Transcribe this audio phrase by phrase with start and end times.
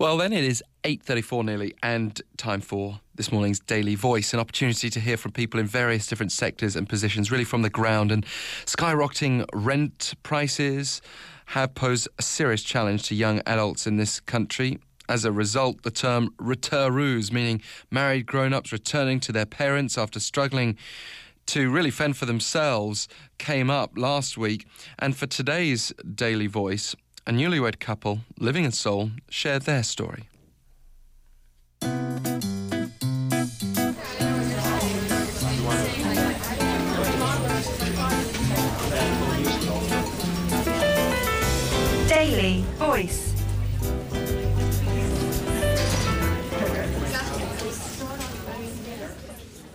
[0.00, 4.90] Well, then it is 8.34 nearly and time for this morning's Daily Voice, an opportunity
[4.90, 8.12] to hear from people in various different sectors and positions, really from the ground.
[8.12, 8.24] And
[8.64, 11.02] skyrocketing rent prices
[11.46, 14.78] have posed a serious challenge to young adults in this country.
[15.08, 17.60] As a result, the term returoo, meaning
[17.90, 20.76] married grown ups returning to their parents after struggling
[21.46, 23.08] to really fend for themselves,
[23.38, 24.64] came up last week.
[25.00, 26.94] And for today's Daily Voice,
[27.28, 30.24] a newlywed couple living in Seoul shared their story.
[42.08, 43.34] Daily Voice.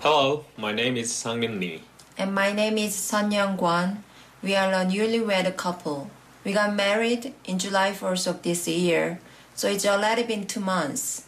[0.00, 1.82] Hello, my name is Sangmin Lee.
[2.16, 4.02] And my name is Sun Young Kwan.
[4.42, 6.08] We are a newlywed couple.
[6.44, 9.18] We got married in July 1st of this year,
[9.54, 11.24] so it's already been two months.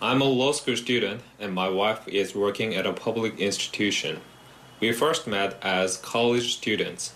[0.00, 4.20] I'm a law school student and my wife is working at a public institution.
[4.78, 7.14] We first met as college students.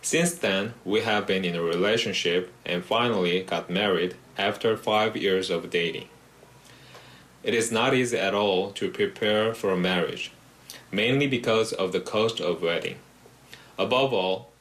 [0.00, 5.50] Since then, we have been in a relationship and finally got married after five years
[5.50, 6.08] of dating.
[7.42, 10.32] It is not easy at all to prepare for a marriage,
[10.90, 12.96] mainly because of the cost of wedding.
[13.78, 14.51] Above all,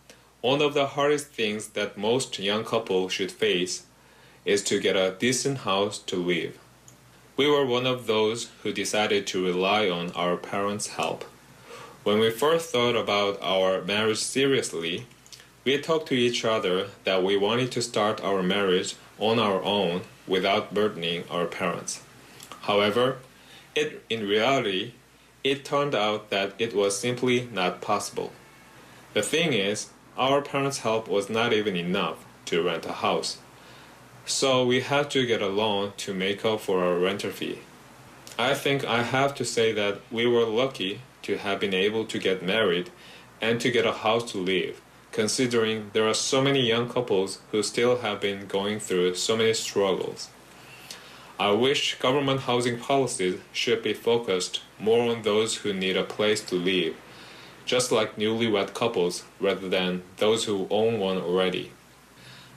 [0.42, 3.86] one of the hardest things that most young couples should face
[4.44, 6.58] is to get a decent house to live.
[7.38, 11.24] We were one of those who decided to rely on our parents' help.
[12.04, 15.06] When we first thought about our marriage seriously,
[15.64, 20.02] we talked to each other that we wanted to start our marriage on our own
[20.28, 22.02] without burdening our parents.
[22.62, 23.18] However,
[23.76, 24.94] it, in reality,
[25.44, 28.32] it turned out that it was simply not possible.
[29.14, 29.90] The thing is,
[30.22, 33.40] our parents' help was not even enough to rent a house.
[34.24, 37.58] So we had to get a loan to make up for our renter fee.
[38.38, 42.20] I think I have to say that we were lucky to have been able to
[42.20, 42.92] get married
[43.42, 44.80] and to get a house to live,
[45.12, 49.56] considering there are so many young couples who still have been going through so many
[49.56, 50.30] struggles.
[51.40, 56.42] I wish government housing policies should be focused more on those who need a place
[56.42, 56.96] to live
[57.66, 61.72] just like newlywed couples rather than those who own one already.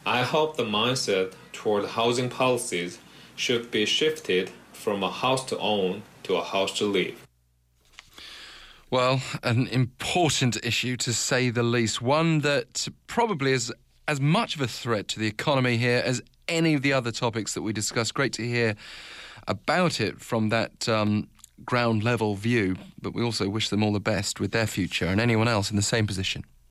[0.06, 2.98] I hope the mindset toward housing policies
[3.36, 7.26] should be shifted from a house to own to a house to live.
[8.90, 12.00] Well, an important issue to say the least.
[12.02, 13.72] One that probably is
[14.06, 17.54] as much of a threat to the economy here as any of the other topics
[17.54, 18.14] that we discussed.
[18.14, 18.76] Great to hear
[19.48, 21.28] about it from that um,
[21.64, 25.20] ground level view, but we also wish them all the best with their future and
[25.20, 26.44] anyone else in the same position.